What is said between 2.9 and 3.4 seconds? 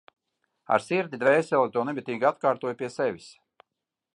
sevis.